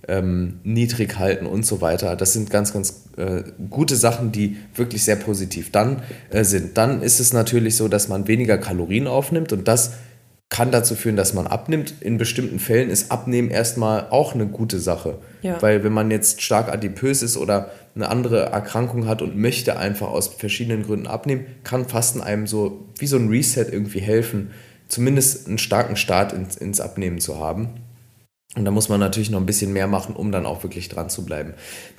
ähm, 0.07 0.59
niedrig 0.63 1.17
halten 1.17 1.45
und 1.45 1.65
so 1.65 1.81
weiter. 1.81 2.15
Das 2.15 2.33
sind 2.33 2.49
ganz, 2.49 2.73
ganz 2.73 3.03
äh, 3.17 3.43
gute 3.69 3.95
Sachen, 3.95 4.31
die 4.31 4.57
wirklich 4.75 5.03
sehr 5.03 5.15
positiv 5.15 5.71
dann 5.71 6.01
äh, 6.29 6.43
sind. 6.43 6.77
Dann 6.77 7.01
ist 7.01 7.19
es 7.19 7.33
natürlich 7.33 7.75
so, 7.75 7.87
dass 7.87 8.07
man 8.07 8.27
weniger 8.27 8.57
Kalorien 8.57 9.07
aufnimmt 9.07 9.53
und 9.53 9.67
das 9.67 9.93
kann 10.49 10.71
dazu 10.71 10.93
führen, 10.93 11.15
dass 11.15 11.33
man 11.33 11.47
abnimmt. 11.47 11.95
In 12.01 12.19
bestimmten 12.19 12.59
Fällen 12.59 12.91
ist 12.91 13.11
Abnehmen 13.11 13.49
erstmal 13.49 14.07
auch 14.11 14.35
eine 14.35 14.45
gute 14.45 14.79
Sache. 14.79 15.17
Ja. 15.41 15.59
Weil 15.61 15.83
wenn 15.83 15.93
man 15.93 16.11
jetzt 16.11 16.43
stark 16.43 16.71
adipös 16.71 17.23
ist 17.23 17.37
oder 17.37 17.71
eine 17.95 18.07
andere 18.09 18.51
Erkrankung 18.51 19.07
hat 19.07 19.23
und 19.23 19.35
möchte 19.35 19.77
einfach 19.79 20.09
aus 20.09 20.27
verschiedenen 20.27 20.83
Gründen 20.83 21.07
abnehmen, 21.07 21.45
kann 21.63 21.87
Fasten 21.87 22.21
einem 22.21 22.45
so 22.45 22.85
wie 22.99 23.07
so 23.07 23.17
ein 23.17 23.29
Reset 23.29 23.65
irgendwie 23.71 24.01
helfen, 24.01 24.51
zumindest 24.89 25.47
einen 25.47 25.57
starken 25.57 25.95
Start 25.95 26.33
ins, 26.33 26.55
ins 26.55 26.79
Abnehmen 26.79 27.19
zu 27.19 27.39
haben. 27.39 27.69
Und 28.55 28.65
da 28.65 28.71
muss 28.71 28.87
man 28.87 28.99
natürlich 28.99 29.31
noch 29.31 29.39
ein 29.39 29.47
bisschen 29.47 29.73
mehr 29.73 29.87
machen, 29.87 30.15
um 30.15 30.31
dann 30.31 30.45
auch 30.45 30.61
wirklich 30.61 30.87
dran 30.87 31.09
zu 31.09 31.25
bleiben. 31.25 31.53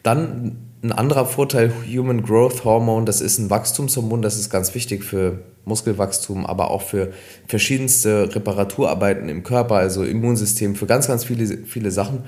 Dann 0.05 0.57
ein 0.85 0.93
anderer 0.93 1.27
Vorteil, 1.27 1.73
Human 1.93 2.23
Growth 2.23 2.65
Hormone, 2.65 3.07
das 3.07 3.21
ist 3.21 3.39
ein 3.39 3.51
Wachstumshormon, 3.51 4.23
das 4.23 4.39
ist 4.39 4.51
ganz 4.51 4.75
wichtig 4.75 5.03
für 5.03 5.41
Muskelwachstum, 5.65 6.47
aber 6.47 6.71
auch 6.71 6.83
für 6.83 7.13
verschiedenste 7.49 8.35
Reparaturarbeiten 8.35 9.29
im 9.29 9.43
Körper, 9.43 9.77
also 9.77 10.05
Immunsystem, 10.05 10.77
für 10.77 10.87
ganz, 10.87 11.09
ganz 11.09 11.25
viele, 11.25 11.65
viele 11.65 11.91
Sachen. 11.91 12.23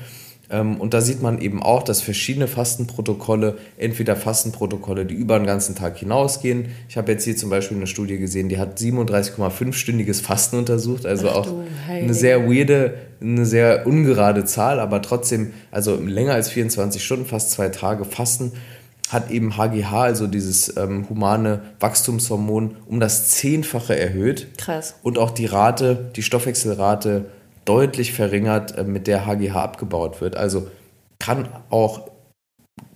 Ähm, 0.50 0.80
und 0.80 0.94
da 0.94 1.00
sieht 1.00 1.22
man 1.22 1.40
eben 1.40 1.62
auch, 1.62 1.82
dass 1.82 2.00
verschiedene 2.00 2.46
Fastenprotokolle, 2.48 3.58
entweder 3.76 4.16
Fastenprotokolle, 4.16 5.04
die 5.04 5.14
über 5.14 5.38
den 5.38 5.46
ganzen 5.46 5.74
Tag 5.74 5.98
hinausgehen. 5.98 6.66
Ich 6.88 6.96
habe 6.96 7.12
jetzt 7.12 7.24
hier 7.24 7.36
zum 7.36 7.50
Beispiel 7.50 7.76
eine 7.76 7.86
Studie 7.86 8.18
gesehen, 8.18 8.48
die 8.48 8.58
hat 8.58 8.78
37,5-stündiges 8.78 10.22
Fasten 10.22 10.58
untersucht, 10.58 11.06
also 11.06 11.28
Ach 11.28 11.36
auch 11.36 11.48
eine 11.88 12.14
sehr 12.14 12.48
weirde, 12.48 12.94
eine 13.20 13.46
sehr 13.46 13.86
ungerade 13.86 14.44
Zahl, 14.44 14.80
aber 14.80 15.02
trotzdem, 15.02 15.52
also 15.70 15.96
länger 15.96 16.34
als 16.34 16.48
24 16.50 17.04
Stunden, 17.04 17.26
fast 17.26 17.50
zwei 17.50 17.68
Tage 17.68 18.04
Fasten 18.04 18.52
hat 19.08 19.30
eben 19.30 19.56
HGH, 19.56 20.02
also 20.02 20.26
dieses 20.26 20.76
ähm, 20.76 21.08
humane 21.08 21.60
Wachstumshormon, 21.78 22.76
um 22.86 22.98
das 22.98 23.28
Zehnfache 23.28 23.96
erhöht. 23.96 24.48
Krass. 24.58 24.96
Und 25.02 25.18
auch 25.18 25.30
die 25.30 25.46
Rate, 25.46 26.10
die 26.16 26.22
Stoffwechselrate 26.22 27.26
deutlich 27.66 28.14
verringert, 28.14 28.76
äh, 28.78 28.84
mit 28.84 29.06
der 29.06 29.26
HGH 29.26 29.54
abgebaut 29.54 30.22
wird. 30.22 30.36
Also 30.36 30.68
kann 31.18 31.48
auch 31.68 32.10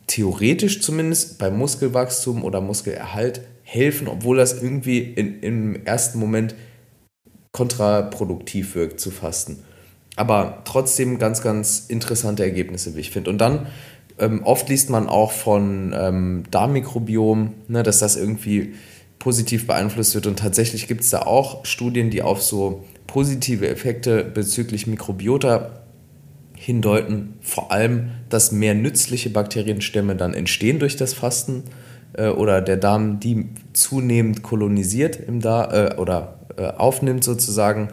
theoretisch 0.06 0.80
zumindest 0.80 1.38
beim 1.38 1.58
Muskelwachstum 1.58 2.42
oder 2.42 2.60
Muskelerhalt 2.60 3.42
helfen, 3.62 4.08
obwohl 4.08 4.38
das 4.38 4.60
irgendwie 4.60 4.98
in, 4.98 5.40
im 5.40 5.86
ersten 5.86 6.18
Moment 6.18 6.54
kontraproduktiv 7.52 8.74
wirkt 8.74 9.00
zu 9.00 9.10
fasten. 9.10 9.62
Aber 10.16 10.62
trotzdem 10.64 11.18
ganz, 11.18 11.42
ganz 11.42 11.86
interessante 11.88 12.42
Ergebnisse, 12.42 12.96
wie 12.96 13.00
ich 13.00 13.10
finde. 13.10 13.30
Und 13.30 13.38
dann 13.38 13.68
ähm, 14.18 14.42
oft 14.44 14.68
liest 14.68 14.90
man 14.90 15.08
auch 15.08 15.32
von 15.32 15.94
ähm, 15.96 16.42
Darmmikrobiom, 16.50 17.54
ne, 17.68 17.82
dass 17.82 18.00
das 18.00 18.16
irgendwie 18.16 18.74
positiv 19.18 19.66
beeinflusst 19.66 20.14
wird. 20.14 20.26
Und 20.26 20.38
tatsächlich 20.38 20.88
gibt 20.88 21.02
es 21.02 21.10
da 21.10 21.22
auch 21.22 21.64
Studien, 21.64 22.10
die 22.10 22.22
auf 22.22 22.42
so 22.42 22.84
positive 23.10 23.68
Effekte 23.68 24.22
bezüglich 24.22 24.86
Mikrobiota 24.86 25.82
hindeuten. 26.54 27.34
Vor 27.40 27.72
allem, 27.72 28.12
dass 28.28 28.52
mehr 28.52 28.74
nützliche 28.74 29.30
Bakterienstämme 29.30 30.14
dann 30.14 30.32
entstehen 30.32 30.78
durch 30.78 30.94
das 30.94 31.12
Fasten 31.12 31.64
äh, 32.12 32.28
oder 32.28 32.62
der 32.62 32.76
Darm 32.76 33.18
die 33.18 33.48
zunehmend 33.72 34.44
kolonisiert 34.44 35.16
im 35.16 35.40
Darm 35.40 35.72
äh, 35.72 35.96
oder 35.96 36.38
äh, 36.56 36.66
aufnimmt 36.66 37.24
sozusagen 37.24 37.88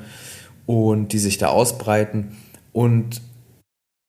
und 0.68 1.14
die 1.14 1.20
sich 1.20 1.40
da 1.40 1.48
ausbreiten. 1.48 2.38
Und 2.72 3.22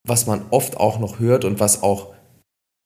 was 0.07 0.27
man 0.27 0.43
oft 0.51 0.77
auch 0.77 0.99
noch 0.99 1.21
hört 1.21 1.47
und 1.47 1.59
was 1.59 1.83
auch 1.83 2.13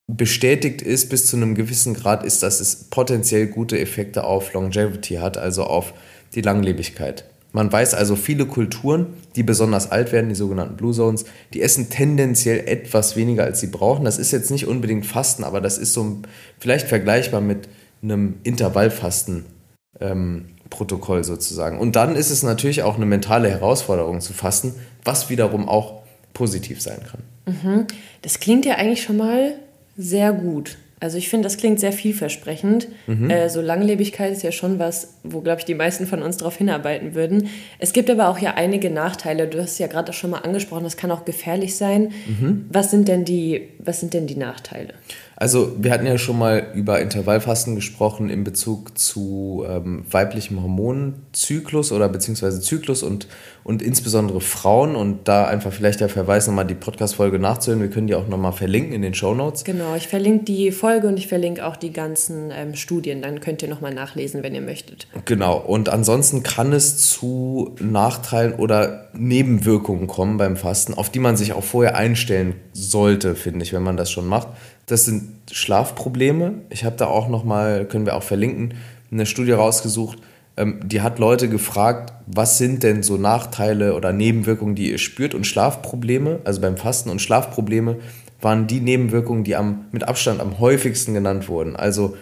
bestätigt 0.06 0.80
ist 0.80 1.08
bis 1.08 1.26
zu 1.26 1.36
einem 1.36 1.56
gewissen 1.56 1.94
Grad, 1.94 2.24
ist, 2.24 2.44
dass 2.44 2.60
es 2.60 2.84
potenziell 2.84 3.48
gute 3.48 3.80
Effekte 3.80 4.22
auf 4.22 4.52
Longevity 4.52 5.14
hat, 5.16 5.38
also 5.38 5.64
auf 5.64 5.92
die 6.36 6.42
Langlebigkeit. 6.42 7.24
Man 7.52 7.70
weiß 7.70 7.92
also, 7.94 8.16
viele 8.16 8.46
Kulturen, 8.46 9.08
die 9.36 9.42
besonders 9.42 9.90
alt 9.90 10.10
werden, 10.12 10.30
die 10.30 10.34
sogenannten 10.34 10.76
Blue 10.76 10.94
Zones, 10.94 11.26
die 11.52 11.60
essen 11.60 11.90
tendenziell 11.90 12.66
etwas 12.66 13.14
weniger, 13.14 13.44
als 13.44 13.60
sie 13.60 13.66
brauchen. 13.66 14.06
Das 14.06 14.16
ist 14.18 14.32
jetzt 14.32 14.50
nicht 14.50 14.66
unbedingt 14.66 15.04
Fasten, 15.06 15.44
aber 15.44 15.60
das 15.60 15.76
ist 15.78 15.92
so 15.92 16.22
vielleicht 16.58 16.88
vergleichbar 16.88 17.42
mit 17.42 17.68
einem 18.02 18.36
Intervallfasten-Protokoll 18.42 21.18
ähm, 21.18 21.24
sozusagen. 21.24 21.78
Und 21.78 21.94
dann 21.94 22.16
ist 22.16 22.30
es 22.30 22.42
natürlich 22.42 22.82
auch 22.82 22.96
eine 22.96 23.06
mentale 23.06 23.50
Herausforderung 23.50 24.20
zu 24.20 24.32
fasten, 24.32 24.74
was 25.04 25.28
wiederum 25.28 25.68
auch 25.68 26.02
positiv 26.32 26.80
sein 26.80 27.00
kann. 27.08 27.20
Mhm. 27.46 27.86
Das 28.22 28.40
klingt 28.40 28.64
ja 28.64 28.76
eigentlich 28.76 29.02
schon 29.02 29.18
mal 29.18 29.56
sehr 29.96 30.32
gut. 30.32 30.78
Also 31.02 31.18
ich 31.18 31.28
finde, 31.28 31.46
das 31.46 31.56
klingt 31.56 31.80
sehr 31.80 31.92
vielversprechend. 31.92 32.86
Mhm. 33.08 33.28
Äh, 33.28 33.50
so 33.50 33.60
Langlebigkeit 33.60 34.30
ist 34.30 34.44
ja 34.44 34.52
schon 34.52 34.78
was, 34.78 35.14
wo, 35.24 35.40
glaube 35.40 35.58
ich, 35.58 35.64
die 35.64 35.74
meisten 35.74 36.06
von 36.06 36.22
uns 36.22 36.36
darauf 36.36 36.56
hinarbeiten 36.56 37.16
würden. 37.16 37.48
Es 37.80 37.92
gibt 37.92 38.08
aber 38.08 38.28
auch 38.28 38.38
ja 38.38 38.54
einige 38.54 38.88
Nachteile. 38.88 39.48
Du 39.48 39.60
hast 39.60 39.72
es 39.72 39.78
ja 39.80 39.88
gerade 39.88 40.12
schon 40.12 40.30
mal 40.30 40.38
angesprochen, 40.38 40.84
das 40.84 40.96
kann 40.96 41.10
auch 41.10 41.24
gefährlich 41.24 41.74
sein. 41.74 42.12
Mhm. 42.28 42.66
Was, 42.68 42.92
sind 42.92 43.08
denn 43.08 43.24
die, 43.24 43.70
was 43.80 43.98
sind 43.98 44.14
denn 44.14 44.28
die 44.28 44.36
Nachteile? 44.36 44.94
Also 45.36 45.72
wir 45.78 45.90
hatten 45.92 46.06
ja 46.06 46.18
schon 46.18 46.38
mal 46.38 46.68
über 46.74 47.00
Intervallfasten 47.00 47.74
gesprochen 47.74 48.30
in 48.30 48.44
Bezug 48.44 48.96
zu 48.98 49.64
ähm, 49.68 50.04
weiblichem 50.10 50.62
Hormonzyklus 50.62 51.92
oder 51.92 52.08
beziehungsweise 52.08 52.60
Zyklus 52.60 53.02
und, 53.02 53.26
und 53.64 53.82
insbesondere 53.82 54.40
Frauen 54.40 54.94
und 54.94 55.28
da 55.28 55.46
einfach 55.46 55.72
vielleicht 55.72 56.00
der 56.00 56.08
Verweis 56.08 56.46
nochmal 56.46 56.66
die 56.66 56.74
Podcast-Folge 56.74 57.38
nachzuhören. 57.38 57.82
Wir 57.82 57.90
können 57.90 58.06
die 58.06 58.14
auch 58.14 58.28
nochmal 58.28 58.52
verlinken 58.52 58.92
in 58.92 59.02
den 59.02 59.14
Show 59.14 59.34
Notes. 59.34 59.64
Genau, 59.64 59.94
ich 59.96 60.08
verlinke 60.08 60.44
die 60.44 60.70
Folge 60.70 61.08
und 61.08 61.18
ich 61.18 61.28
verlinke 61.28 61.66
auch 61.66 61.76
die 61.76 61.92
ganzen 61.92 62.50
ähm, 62.52 62.74
Studien. 62.74 63.22
Dann 63.22 63.40
könnt 63.40 63.62
ihr 63.62 63.68
nochmal 63.68 63.94
nachlesen, 63.94 64.42
wenn 64.42 64.54
ihr 64.54 64.60
möchtet. 64.60 65.06
Genau, 65.24 65.58
und 65.58 65.88
ansonsten 65.88 66.42
kann 66.42 66.72
es 66.72 67.10
zu 67.10 67.74
Nachteilen 67.80 68.54
oder 68.54 69.08
Nebenwirkungen 69.14 70.06
kommen 70.06 70.36
beim 70.36 70.56
Fasten, 70.56 70.94
auf 70.94 71.10
die 71.10 71.18
man 71.18 71.36
sich 71.36 71.52
auch 71.52 71.64
vorher 71.64 71.96
einstellen 71.96 72.54
sollte, 72.72 73.34
finde 73.34 73.64
ich, 73.64 73.72
wenn 73.72 73.82
man 73.82 73.96
das 73.96 74.10
schon 74.10 74.26
macht. 74.26 74.48
Das 74.86 75.04
sind 75.04 75.30
Schlafprobleme. 75.50 76.54
Ich 76.70 76.84
habe 76.84 76.96
da 76.96 77.06
auch 77.06 77.28
noch 77.28 77.44
mal, 77.44 77.86
können 77.86 78.06
wir 78.06 78.16
auch 78.16 78.22
verlinken, 78.22 78.74
eine 79.10 79.26
Studie 79.26 79.52
rausgesucht. 79.52 80.18
Ähm, 80.56 80.80
die 80.84 81.00
hat 81.00 81.18
Leute 81.18 81.48
gefragt, 81.48 82.12
was 82.26 82.58
sind 82.58 82.82
denn 82.82 83.02
so 83.02 83.16
Nachteile 83.16 83.94
oder 83.94 84.12
Nebenwirkungen, 84.12 84.74
die 84.74 84.90
ihr 84.90 84.98
spürt 84.98 85.34
und 85.34 85.46
Schlafprobleme, 85.46 86.40
also 86.44 86.60
beim 86.60 86.76
Fasten 86.76 87.10
und 87.10 87.20
Schlafprobleme 87.20 87.96
waren 88.40 88.66
die 88.66 88.80
Nebenwirkungen, 88.80 89.44
die 89.44 89.56
am, 89.56 89.86
mit 89.92 90.04
Abstand 90.04 90.40
am 90.40 90.58
häufigsten 90.58 91.14
genannt 91.14 91.48
wurden. 91.48 91.76
Also 91.76 92.16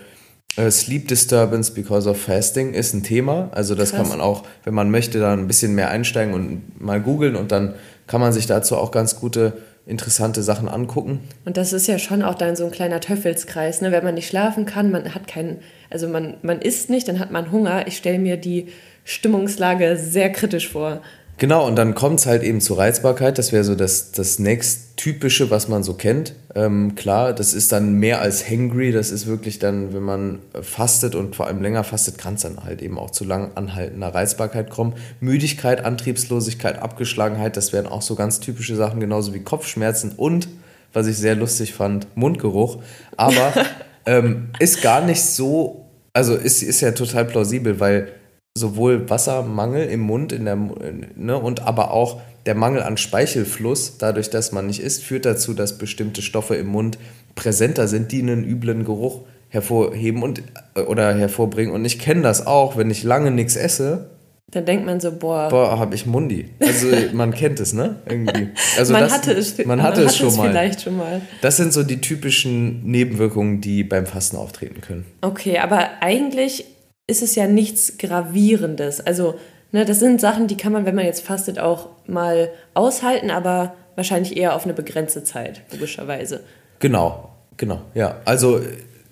äh, 0.57 0.71
Sleep 0.71 1.09
Disturbance 1.09 1.73
because 1.73 2.09
of 2.09 2.21
Fasting 2.21 2.75
ist 2.75 2.93
ein 2.93 3.03
Thema. 3.03 3.49
Also 3.53 3.75
das 3.75 3.91
Krass. 3.91 4.01
kann 4.01 4.09
man 4.09 4.21
auch, 4.21 4.45
wenn 4.65 4.75
man 4.75 4.91
möchte, 4.91 5.19
da 5.19 5.33
ein 5.33 5.47
bisschen 5.47 5.75
mehr 5.75 5.91
einsteigen 5.91 6.35
und 6.35 6.81
mal 6.81 7.01
googeln 7.01 7.37
und 7.37 7.53
dann 7.53 7.75
kann 8.07 8.21
man 8.21 8.33
sich 8.33 8.47
dazu 8.47 8.77
auch 8.77 8.91
ganz 8.91 9.17
gute 9.17 9.55
interessante 9.91 10.43
Sachen 10.43 10.69
angucken. 10.69 11.21
Und 11.45 11.57
das 11.57 11.73
ist 11.73 11.89
ja 11.89 11.99
schon 11.99 12.23
auch 12.23 12.35
dann 12.35 12.57
so 12.57 12.65
ein 12.65 12.71
kleiner 12.71 13.01
Teufelskreis, 13.01 13.83
ne? 13.83 13.93
wenn 13.93 14.05
man 14.05 14.15
nicht 14.15 14.29
schlafen 14.29 14.65
kann, 14.65 14.91
man 14.91 15.15
hat 15.15 15.27
keinen, 15.27 15.59
also 15.91 16.09
man, 16.09 16.37
man 16.43 16.63
isst 16.63 16.89
nicht, 16.89 17.09
dann 17.09 17.19
hat 17.19 17.31
man 17.33 17.51
Hunger. 17.51 17.87
Ich 17.87 17.97
stelle 17.97 18.19
mir 18.19 18.37
die 18.37 18.69
Stimmungslage 19.05 19.97
sehr 19.97 20.31
kritisch 20.31 20.69
vor. 20.69 21.03
Genau, 21.41 21.67
und 21.67 21.77
dann 21.77 21.95
kommt 21.95 22.21
es 22.21 22.27
halt 22.27 22.43
eben 22.43 22.61
zur 22.61 22.77
Reizbarkeit. 22.77 23.39
Das 23.39 23.51
wäre 23.51 23.65
so 23.65 23.75
das, 23.75 24.13
das 24.13 24.39
nächst 24.39 24.99
typische, 24.99 25.51
was 25.51 25.69
man 25.69 25.83
so 25.83 25.95
kennt. 25.95 26.35
Ähm, 26.55 26.97
klar, 26.97 27.33
das 27.33 27.55
ist 27.55 27.73
dann 27.73 27.95
mehr 27.95 28.21
als 28.21 28.47
hangry. 28.47 28.93
Das 28.93 29.11
ist 29.11 29.27
wirklich 29.27 29.59
dann, 29.59 29.95
wenn 29.95 30.03
man 30.03 30.41
fastet 30.61 31.15
und 31.15 31.35
vor 31.35 31.47
allem 31.47 31.63
länger 31.63 31.83
fastet, 31.83 32.19
kann 32.19 32.35
es 32.35 32.43
dann 32.43 32.63
halt 32.63 32.83
eben 32.83 32.99
auch 32.99 33.11
zu 33.11 33.25
lang 33.25 33.53
anhaltender 33.55 34.09
Reizbarkeit 34.09 34.69
kommen. 34.69 34.93
Müdigkeit, 35.21 35.83
Antriebslosigkeit, 35.83 36.79
Abgeschlagenheit, 36.79 37.57
das 37.57 37.73
wären 37.73 37.87
auch 37.87 38.03
so 38.03 38.17
ganz 38.17 38.41
typische 38.41 38.77
Sachen, 38.77 39.01
genauso 39.01 39.33
wie 39.33 39.41
Kopfschmerzen 39.41 40.13
und, 40.19 40.47
was 40.93 41.07
ich 41.07 41.17
sehr 41.17 41.37
lustig 41.37 41.73
fand, 41.73 42.07
Mundgeruch. 42.19 42.83
Aber 43.17 43.55
ähm, 44.05 44.51
ist 44.59 44.83
gar 44.83 45.01
nicht 45.01 45.23
so, 45.23 45.87
also 46.13 46.35
ist, 46.35 46.63
ist 46.63 46.83
ja 46.83 46.93
total 46.93 47.25
plausibel, 47.25 47.81
weil 47.81 48.09
sowohl 48.57 49.09
Wassermangel 49.09 49.89
im 49.89 50.01
Mund 50.01 50.33
in 50.33 50.45
der, 50.45 50.57
ne, 50.57 51.39
und 51.39 51.61
aber 51.63 51.93
auch 51.93 52.21
der 52.47 52.55
Mangel 52.55 52.83
an 52.83 52.97
Speichelfluss, 52.97 53.99
dadurch, 53.99 54.31
dass 54.31 54.53
man 54.53 54.67
nicht 54.67 54.81
isst, 54.81 55.05
führt 55.05 55.25
dazu, 55.25 55.55
dass 55.55 55.79
bestimmte 55.79 56.23
Stoffe 56.23 56.57
im 56.57 56.69
Mund 56.69 56.99
präsenter 57.35 57.87
sind, 57.87 58.13
die 58.13 58.23
einen 58.23 58.45
üblen 58.45 58.85
Geruch 58.85 59.23
hervorheben 59.49 60.23
und, 60.23 60.43
oder 60.87 61.15
hervorbringen. 61.15 61.75
Und 61.75 61.85
ich 61.85 61.99
kenne 61.99 62.23
das 62.23 62.47
auch, 62.47 62.77
wenn 62.77 62.91
ich 62.91 63.03
lange 63.03 63.31
nichts 63.31 63.57
esse. 63.57 64.11
Dann 64.51 64.65
denkt 64.65 64.85
man 64.85 64.99
so, 65.01 65.13
boah. 65.13 65.49
Boah, 65.49 65.79
habe 65.79 65.95
ich 65.95 66.07
Mundi. 66.07 66.49
Also 66.61 66.89
man 67.13 67.33
kennt 67.33 67.61
es, 67.61 67.73
ne? 67.73 67.97
Irgendwie. 68.09 68.49
Also 68.79 68.93
man 68.93 69.03
das, 69.03 69.13
hatte 69.13 69.33
es, 69.33 69.65
man 69.65 69.83
hatte 69.83 70.01
man 70.01 70.09
es 70.09 70.17
schon 70.17 70.35
mal. 70.37 70.49
vielleicht 70.49 70.83
schon 70.83 70.97
mal. 70.97 71.21
Das 71.41 71.57
sind 71.57 71.73
so 71.73 71.83
die 71.83 72.01
typischen 72.01 72.85
Nebenwirkungen, 72.85 73.61
die 73.61 73.85
beim 73.85 74.07
Fasten 74.07 74.37
auftreten 74.37 74.81
können. 74.81 75.05
Okay, 75.21 75.59
aber 75.59 75.89
eigentlich 76.01 76.65
ist 77.11 77.23
es 77.23 77.35
ja 77.35 77.47
nichts 77.47 77.99
Gravierendes. 77.99 79.01
Also, 79.01 79.35
ne, 79.73 79.85
das 79.85 79.99
sind 79.99 80.21
Sachen, 80.21 80.47
die 80.47 80.57
kann 80.57 80.73
man, 80.73 80.87
wenn 80.87 80.95
man 80.95 81.05
jetzt 81.05 81.25
fastet, 81.25 81.59
auch 81.59 81.89
mal 82.07 82.51
aushalten, 82.75 83.31
aber 83.31 83.75
wahrscheinlich 83.97 84.37
eher 84.37 84.55
auf 84.55 84.65
eine 84.65 84.75
begrenzte 84.75 85.25
Zeit, 85.25 85.63
logischerweise. 85.73 86.41
Genau, 86.79 87.31
genau, 87.57 87.83
ja. 87.95 88.21
Also 88.25 88.61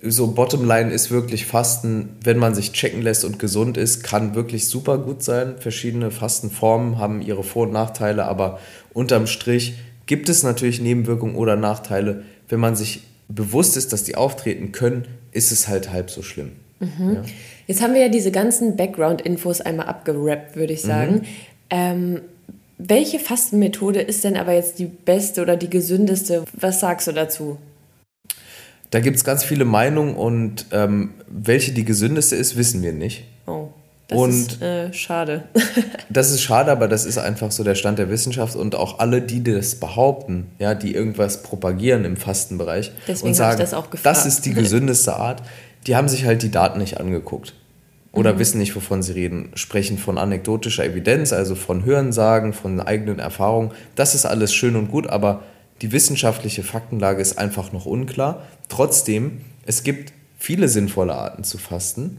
so 0.01 0.27
Bottomline 0.31 0.91
ist 0.91 1.11
wirklich 1.11 1.45
Fasten, 1.45 2.17
wenn 2.23 2.37
man 2.37 2.55
sich 2.55 2.71
checken 2.71 3.01
lässt 3.01 3.25
und 3.25 3.37
gesund 3.37 3.77
ist, 3.77 4.03
kann 4.03 4.33
wirklich 4.33 4.67
super 4.69 4.97
gut 4.97 5.21
sein. 5.21 5.55
Verschiedene 5.59 6.09
Fastenformen 6.09 6.97
haben 6.97 7.21
ihre 7.21 7.43
Vor- 7.43 7.67
und 7.67 7.73
Nachteile, 7.73 8.25
aber 8.25 8.59
unterm 8.93 9.27
Strich 9.27 9.75
gibt 10.05 10.29
es 10.29 10.41
natürlich 10.41 10.81
Nebenwirkungen 10.81 11.35
oder 11.35 11.55
Nachteile. 11.55 12.23
Wenn 12.47 12.61
man 12.61 12.75
sich 12.75 13.03
bewusst 13.27 13.77
ist, 13.77 13.93
dass 13.93 14.03
die 14.03 14.15
auftreten 14.15 14.71
können, 14.71 15.05
ist 15.31 15.51
es 15.51 15.67
halt 15.67 15.91
halb 15.91 16.09
so 16.09 16.23
schlimm. 16.23 16.53
Mhm. 16.79 17.15
Ja. 17.15 17.21
Jetzt 17.67 17.81
haben 17.81 17.93
wir 17.93 18.01
ja 18.01 18.09
diese 18.09 18.31
ganzen 18.31 18.75
Background-Infos 18.75 19.61
einmal 19.61 19.87
abgerappt, 19.87 20.55
würde 20.55 20.73
ich 20.73 20.81
sagen. 20.81 21.15
Mhm. 21.15 21.21
Ähm, 21.69 22.21
welche 22.77 23.19
Fastenmethode 23.19 24.01
ist 24.01 24.23
denn 24.23 24.37
aber 24.37 24.53
jetzt 24.53 24.79
die 24.79 24.85
beste 24.85 25.41
oder 25.41 25.57
die 25.57 25.69
gesündeste? 25.69 26.45
Was 26.53 26.79
sagst 26.79 27.07
du 27.07 27.11
dazu? 27.11 27.57
Da 28.89 29.01
gibt 29.01 29.17
es 29.17 29.23
ganz 29.23 29.43
viele 29.43 29.65
Meinungen 29.65 30.15
und 30.15 30.65
ähm, 30.71 31.11
welche 31.27 31.73
die 31.73 31.85
gesündeste 31.85 32.35
ist, 32.35 32.57
wissen 32.57 32.81
wir 32.81 32.93
nicht. 32.93 33.25
Oh. 33.45 33.67
Das 34.07 34.17
und 34.17 34.31
ist 34.31 34.61
äh, 34.63 34.91
schade. 34.91 35.43
das 36.09 36.31
ist 36.31 36.41
schade, 36.41 36.71
aber 36.71 36.87
das 36.87 37.05
ist 37.05 37.19
einfach 37.19 37.51
so 37.51 37.63
der 37.63 37.75
Stand 37.75 37.99
der 37.99 38.09
Wissenschaft 38.09 38.55
und 38.55 38.73
auch 38.73 38.97
alle, 38.97 39.21
die 39.21 39.43
das 39.43 39.75
behaupten, 39.75 40.47
ja, 40.57 40.73
die 40.73 40.95
irgendwas 40.95 41.43
propagieren 41.43 42.05
im 42.05 42.17
Fastenbereich 42.17 42.91
Deswegen 43.07 43.27
und 43.27 43.33
sagen, 43.35 43.59
das, 43.59 43.75
das 44.01 44.25
ist 44.25 44.47
die 44.47 44.55
gesündeste 44.55 45.15
Art, 45.15 45.43
die 45.87 45.95
haben 45.95 46.09
sich 46.09 46.25
halt 46.25 46.43
die 46.43 46.51
Daten 46.51 46.79
nicht 46.79 46.99
angeguckt 46.99 47.53
oder 48.11 48.33
mhm. 48.33 48.39
wissen 48.39 48.57
nicht, 48.57 48.75
wovon 48.75 49.03
sie 49.03 49.13
reden, 49.13 49.51
sprechen 49.55 49.97
von 49.97 50.17
anekdotischer 50.17 50.85
Evidenz, 50.85 51.33
also 51.33 51.55
von 51.55 51.85
Hörensagen, 51.85 52.53
von 52.53 52.79
eigenen 52.79 53.19
Erfahrungen. 53.19 53.71
Das 53.95 54.15
ist 54.15 54.25
alles 54.25 54.53
schön 54.53 54.75
und 54.75 54.89
gut, 54.89 55.07
aber 55.07 55.43
die 55.81 55.91
wissenschaftliche 55.91 56.63
Faktenlage 56.63 57.21
ist 57.21 57.37
einfach 57.37 57.71
noch 57.71 57.85
unklar. 57.85 58.43
Trotzdem, 58.67 59.41
es 59.65 59.83
gibt 59.83 60.13
viele 60.37 60.67
sinnvolle 60.67 61.15
Arten 61.15 61.43
zu 61.43 61.57
fasten. 61.57 62.17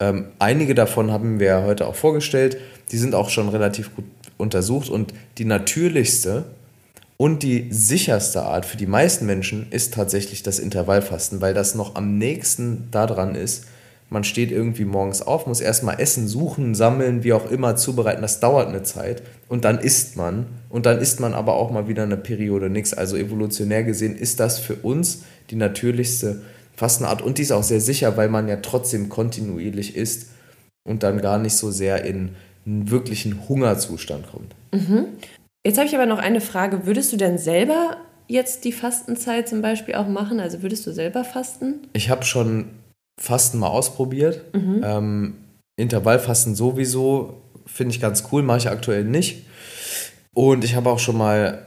Ähm, 0.00 0.26
einige 0.38 0.74
davon 0.74 1.10
haben 1.10 1.40
wir 1.40 1.62
heute 1.64 1.86
auch 1.86 1.94
vorgestellt. 1.94 2.58
Die 2.92 2.98
sind 2.98 3.14
auch 3.14 3.30
schon 3.30 3.48
relativ 3.48 3.94
gut 3.94 4.04
untersucht 4.36 4.88
und 4.88 5.12
die 5.38 5.44
natürlichste 5.44 6.44
Und 7.20 7.42
die 7.42 7.66
sicherste 7.70 8.42
Art 8.42 8.64
für 8.64 8.76
die 8.76 8.86
meisten 8.86 9.26
Menschen 9.26 9.66
ist 9.70 9.92
tatsächlich 9.92 10.44
das 10.44 10.60
Intervallfasten, 10.60 11.40
weil 11.40 11.52
das 11.52 11.74
noch 11.74 11.96
am 11.96 12.16
nächsten 12.16 12.88
daran 12.92 13.34
ist. 13.34 13.64
Man 14.08 14.22
steht 14.22 14.52
irgendwie 14.52 14.84
morgens 14.84 15.20
auf, 15.20 15.48
muss 15.48 15.60
erstmal 15.60 16.00
Essen 16.00 16.28
suchen, 16.28 16.76
sammeln, 16.76 17.24
wie 17.24 17.32
auch 17.32 17.50
immer 17.50 17.74
zubereiten. 17.74 18.22
Das 18.22 18.38
dauert 18.38 18.68
eine 18.68 18.84
Zeit. 18.84 19.22
Und 19.48 19.64
dann 19.64 19.80
isst 19.80 20.16
man. 20.16 20.46
Und 20.70 20.86
dann 20.86 21.00
isst 21.00 21.18
man 21.18 21.34
aber 21.34 21.54
auch 21.54 21.72
mal 21.72 21.88
wieder 21.88 22.04
eine 22.04 22.16
Periode 22.16 22.70
nichts. 22.70 22.94
Also 22.94 23.16
evolutionär 23.16 23.82
gesehen 23.82 24.16
ist 24.16 24.38
das 24.38 24.60
für 24.60 24.76
uns 24.76 25.24
die 25.50 25.56
natürlichste 25.56 26.42
Fastenart. 26.76 27.20
Und 27.20 27.38
die 27.38 27.42
ist 27.42 27.52
auch 27.52 27.64
sehr 27.64 27.80
sicher, 27.80 28.16
weil 28.16 28.28
man 28.28 28.46
ja 28.46 28.56
trotzdem 28.56 29.08
kontinuierlich 29.08 29.96
isst 29.96 30.28
und 30.84 31.02
dann 31.02 31.20
gar 31.20 31.38
nicht 31.38 31.56
so 31.56 31.72
sehr 31.72 32.04
in 32.04 32.36
einen 32.64 32.90
wirklichen 32.92 33.48
Hungerzustand 33.48 34.30
kommt. 34.30 34.54
Mhm. 34.72 35.06
Jetzt 35.68 35.76
habe 35.76 35.86
ich 35.86 35.94
aber 35.94 36.06
noch 36.06 36.18
eine 36.18 36.40
Frage. 36.40 36.86
Würdest 36.86 37.12
du 37.12 37.18
denn 37.18 37.36
selber 37.36 37.98
jetzt 38.26 38.64
die 38.64 38.72
Fastenzeit 38.72 39.50
zum 39.50 39.60
Beispiel 39.60 39.96
auch 39.96 40.08
machen? 40.08 40.40
Also 40.40 40.62
würdest 40.62 40.86
du 40.86 40.92
selber 40.92 41.24
fasten? 41.24 41.86
Ich 41.92 42.08
habe 42.08 42.24
schon 42.24 42.70
Fasten 43.20 43.58
mal 43.58 43.66
ausprobiert. 43.66 44.42
Mhm. 44.54 44.80
Ähm, 44.82 45.34
Intervallfasten 45.76 46.54
sowieso 46.54 47.42
finde 47.66 47.94
ich 47.94 48.00
ganz 48.00 48.24
cool, 48.32 48.42
mache 48.42 48.56
ich 48.56 48.70
aktuell 48.70 49.04
nicht. 49.04 49.44
Und 50.32 50.64
ich 50.64 50.74
habe 50.74 50.88
auch 50.88 50.98
schon 51.00 51.18
mal 51.18 51.66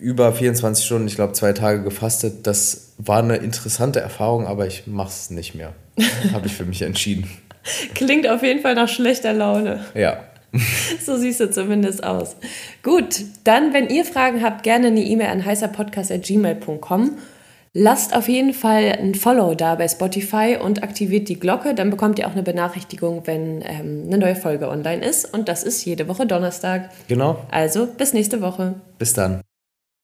über 0.00 0.32
24 0.32 0.82
Stunden, 0.82 1.06
ich 1.06 1.16
glaube 1.16 1.34
zwei 1.34 1.52
Tage 1.52 1.82
gefastet. 1.82 2.46
Das 2.46 2.94
war 2.96 3.18
eine 3.18 3.36
interessante 3.36 4.00
Erfahrung, 4.00 4.46
aber 4.46 4.66
ich 4.66 4.86
mache 4.86 5.10
es 5.10 5.28
nicht 5.28 5.54
mehr. 5.54 5.74
habe 6.32 6.46
ich 6.46 6.54
für 6.54 6.64
mich 6.64 6.80
entschieden. 6.80 7.28
Klingt 7.94 8.26
auf 8.26 8.42
jeden 8.42 8.62
Fall 8.62 8.76
nach 8.76 8.88
schlechter 8.88 9.34
Laune. 9.34 9.84
Ja. 9.94 10.24
so 11.04 11.16
siehst 11.16 11.40
du 11.40 11.50
zumindest 11.50 12.04
aus. 12.04 12.36
Gut, 12.82 13.24
dann, 13.44 13.72
wenn 13.72 13.88
ihr 13.88 14.04
Fragen 14.04 14.42
habt, 14.42 14.62
gerne 14.62 14.88
eine 14.88 15.02
E-Mail 15.02 15.28
an 15.28 15.44
heißerpodcast.gmail.com. 15.44 17.18
Lasst 17.74 18.14
auf 18.14 18.28
jeden 18.28 18.52
Fall 18.52 18.98
ein 18.98 19.14
Follow 19.14 19.54
da 19.54 19.76
bei 19.76 19.88
Spotify 19.88 20.58
und 20.62 20.82
aktiviert 20.82 21.30
die 21.30 21.40
Glocke. 21.40 21.74
Dann 21.74 21.88
bekommt 21.88 22.18
ihr 22.18 22.26
auch 22.26 22.32
eine 22.32 22.42
Benachrichtigung, 22.42 23.22
wenn 23.24 23.62
ähm, 23.62 24.04
eine 24.06 24.18
neue 24.18 24.36
Folge 24.36 24.68
online 24.68 25.02
ist. 25.02 25.32
Und 25.32 25.48
das 25.48 25.62
ist 25.62 25.82
jede 25.86 26.06
Woche 26.06 26.26
Donnerstag. 26.26 26.90
Genau. 27.08 27.38
Also 27.50 27.86
bis 27.86 28.12
nächste 28.12 28.42
Woche. 28.42 28.74
Bis 28.98 29.14
dann. 29.14 29.40